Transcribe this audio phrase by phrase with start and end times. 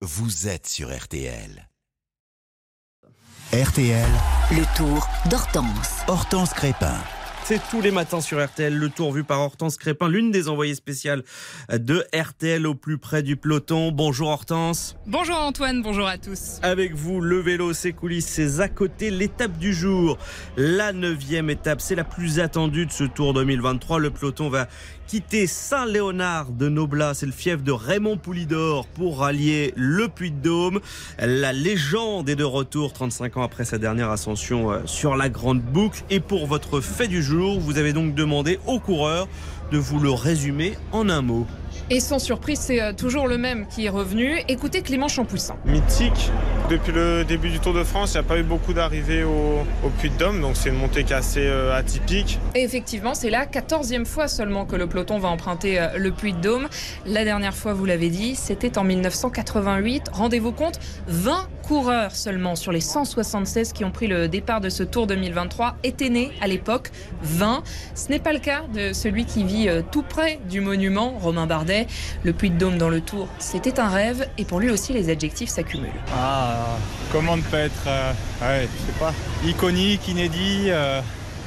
[0.00, 1.68] vous êtes sur RTL.
[3.52, 4.10] RTL,
[4.52, 6.02] Le tour d'Hortense.
[6.06, 6.96] Hortense Crépin.
[7.48, 10.74] C'est tous les matins sur RTL, le tour vu par Hortense Crépin, l'une des envoyées
[10.74, 11.22] spéciales
[11.72, 13.90] de RTL au plus près du peloton.
[13.90, 14.96] Bonjour Hortense.
[15.06, 16.58] Bonjour Antoine, bonjour à tous.
[16.60, 20.18] Avec vous, le vélo, ses coulisses, ses à côté, l'étape du jour.
[20.58, 23.98] La neuvième étape, c'est la plus attendue de ce Tour 2023.
[23.98, 24.68] Le peloton va
[25.06, 30.80] quitter Saint-Léonard de Noblat, c'est le fief de Raymond Poulidor, pour rallier le Puy-de-Dôme.
[31.18, 35.62] La légende est de retour 35 ans après sa dernière ascension euh, sur la Grande
[35.62, 36.04] Boucle.
[36.10, 39.28] Et pour votre fait du jour, vous avez donc demandé aux coureurs
[39.70, 41.46] de vous le résumer en un mot.
[41.90, 44.40] Et sans surprise, c'est euh, toujours le même qui est revenu.
[44.48, 45.56] Écoutez Clément Champoussin.
[45.64, 46.30] mythique.
[46.68, 49.64] Depuis le début du Tour de France, il n'y a pas eu beaucoup d'arrivées au,
[49.84, 52.38] au Puy de Dôme, donc c'est une montée qui est assez euh, atypique.
[52.54, 56.34] Et effectivement, c'est la quatorzième fois seulement que le peloton va emprunter euh, le Puy
[56.34, 56.68] de Dôme.
[57.06, 60.10] La dernière fois, vous l'avez dit, c'était en 1988.
[60.12, 64.82] Rendez-vous compte, 20 coureurs seulement sur les 176 qui ont pris le départ de ce
[64.82, 66.90] Tour 2023 étaient nés à l'époque.
[67.22, 67.62] 20.
[67.94, 71.46] Ce n'est pas le cas de celui qui vit euh, tout près du monument, Romain
[71.46, 71.86] Bardet.
[72.24, 75.10] Le Puy de Dôme dans le Tour, c'était un rêve et pour lui aussi les
[75.10, 75.90] adjectifs s'accumulent.
[76.16, 76.78] Ah,
[77.12, 79.12] comment ne pas être, euh, ouais, je sais pas,
[79.44, 81.02] iconique, inédit, euh,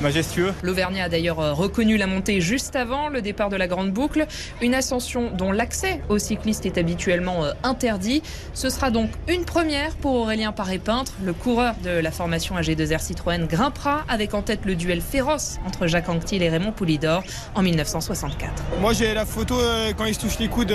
[0.00, 0.52] majestueux.
[0.62, 4.26] L'Auvergnat a d'ailleurs euh, reconnu la montée juste avant le départ de la Grande Boucle,
[4.60, 8.22] une ascension dont l'accès aux cyclistes est habituellement euh, interdit.
[8.52, 13.46] Ce sera donc une première pour Aurélien Paré-Peintre, le coureur de la formation AG2R Citroën
[13.46, 17.22] grimpera avec en tête le duel féroce entre Jacques Anquetil et Raymond Poulidor
[17.54, 18.50] en 1964.
[18.80, 20.74] Moi j'ai la photo euh, quand il se touche les coudes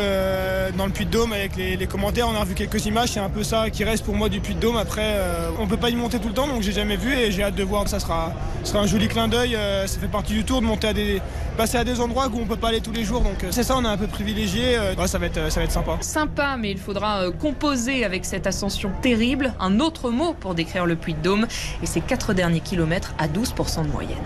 [0.77, 2.27] dans le Puy de Dôme avec les, les commentaires.
[2.27, 4.55] On a revu quelques images, c'est un peu ça qui reste pour moi du Puy
[4.55, 4.77] de Dôme.
[4.77, 5.17] Après,
[5.59, 7.55] on peut pas y monter tout le temps, donc j'ai jamais vu et j'ai hâte
[7.55, 7.87] de voir.
[7.87, 9.55] Ça sera, ça sera un joli clin d'œil.
[9.55, 11.21] euh, ça fait partie du tour de monter à des,
[11.57, 13.21] passer à des endroits où on peut pas aller tous les jours.
[13.21, 14.77] Donc euh, c'est ça, on est un peu privilégié.
[14.77, 15.97] euh, ouais, ça va être, ça va être sympa.
[15.99, 19.53] Sympa, mais il faudra euh, composer avec cette ascension terrible.
[19.59, 21.47] Un autre mot pour décrire le Puy de Dôme
[21.83, 24.17] et ses quatre derniers kilomètres à 12% de moyenne.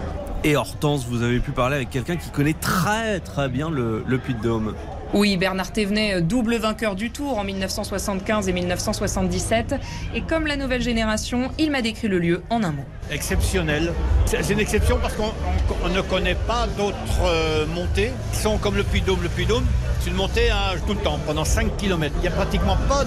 [0.44, 4.18] Et Hortense, vous avez pu parler avec quelqu'un qui connaît très très bien le, le
[4.20, 4.76] Puy-de-Dôme.
[5.14, 9.76] Oui, Bernard Thévenet, euh, double vainqueur du Tour en 1975 et 1977.
[10.16, 12.84] Et comme la nouvelle génération, il m'a décrit le lieu en un mot.
[13.12, 13.94] exceptionnel.
[14.26, 18.58] C'est une exception parce qu'on on- on ne connaît pas d'autres euh, montées qui sont
[18.58, 19.20] comme le Puy-de-Dôme.
[19.22, 19.66] Le Puy-de-Dôme,
[20.00, 22.16] c'est une montée à, tout le temps, pendant 5 km.
[22.20, 23.04] Il n'y a pratiquement pas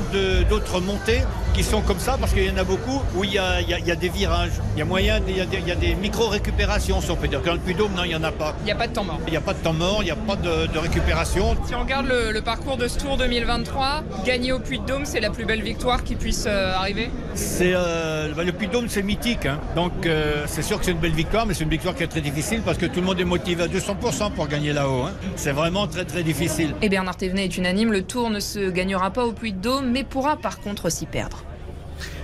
[0.48, 1.22] d'autres montées
[1.54, 3.68] qui sont comme ça parce qu'il y en a beaucoup où il y a, il
[3.70, 4.52] y a- il y a des virages.
[4.76, 7.40] Il y a moyen, il y a des, micro-récupérations, si on peut dire.
[7.40, 8.54] Dans le Puy-de-Dôme, non, il n'y en a pas.
[8.60, 9.18] Il n'y a pas de temps mort.
[9.26, 11.56] Il n'y a pas de temps mort, il n'y a pas de, de récupération.
[11.66, 15.04] Si on regarde le, le parcours de ce Tour 2023, gagner au Puy de Dôme,
[15.04, 19.02] c'est la plus belle victoire qui puisse euh, arriver C'est euh, bah, le Puy-de-Dôme, c'est
[19.02, 19.46] mythique.
[19.46, 19.58] hein.
[19.74, 22.08] Donc euh, c'est sûr que c'est une belle victoire, mais c'est une victoire qui est
[22.08, 25.02] très difficile parce que tout le monde est motivé à 200% pour gagner là-haut.
[25.02, 25.12] hein.
[25.36, 26.74] C'est vraiment très très difficile.
[26.82, 29.90] Et Bernard Thévenet est unanime, le Tour ne se gagnera pas au Puy de Dôme,
[29.90, 31.42] mais pourra par contre s'y perdre.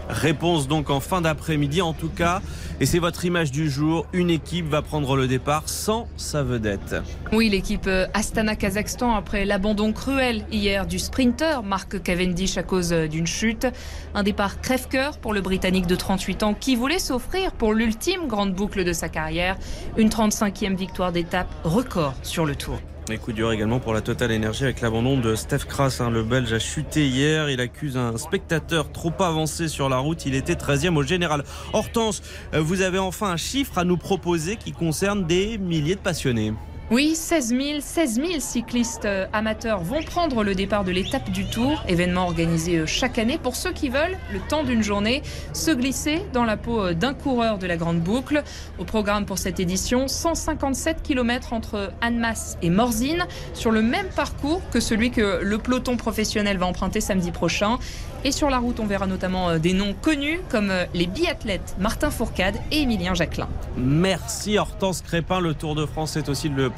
[0.09, 2.41] Réponse donc en fin d'après-midi en tout cas.
[2.81, 4.07] Et c'est votre image du jour.
[4.13, 6.97] Une équipe va prendre le départ sans sa vedette.
[7.33, 12.93] Oui, l'équipe euh, Astana Kazakhstan, après l'abandon cruel hier du sprinter Mark Cavendish à cause
[12.93, 13.67] euh, d'une chute.
[14.15, 18.55] Un départ crève-cœur pour le Britannique de 38 ans qui voulait s'offrir pour l'ultime grande
[18.55, 19.57] boucle de sa carrière.
[19.97, 22.79] Une 35e victoire d'étape record sur le Tour.
[23.11, 25.99] Et coup dur également pour la Total Énergie avec l'abandon de Steph Kras.
[26.01, 26.09] hein.
[26.09, 27.51] Le Belge a chuté hier.
[27.51, 30.25] Il accuse un spectateur trop avancé sur la route.
[30.25, 31.43] Il était 13e au général.
[31.73, 32.23] Hortense,
[32.55, 36.55] euh, vous avez enfin un chiffre à nous proposer qui concerne des milliers de passionnés.
[36.93, 41.47] Oui, 16 000, 16 000 cyclistes euh, amateurs vont prendre le départ de l'étape du
[41.47, 45.23] Tour, événement organisé euh, chaque année pour ceux qui veulent, le temps d'une journée,
[45.55, 48.43] se glisser dans la peau euh, d'un coureur de la Grande Boucle.
[48.79, 54.61] Au programme pour cette édition, 157 km entre Annemasse et Morzine, sur le même parcours
[54.71, 57.79] que celui que le peloton professionnel va emprunter samedi prochain.
[58.25, 62.55] Et sur la route, on verra notamment des noms connus comme les biathlètes Martin Fourcade
[62.71, 63.49] et Émilien Jacquelin.
[63.77, 65.41] Merci Hortense Crépin.
[65.41, 66.71] Le Tour de France, c'est aussi le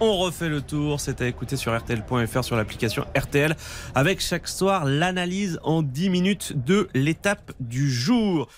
[0.00, 1.00] On refait le tour.
[1.00, 3.56] C'est à écouter sur RTL.fr, sur l'application RTL,
[3.94, 8.48] avec chaque soir l'analyse en 10 minutes de l'étape du jour.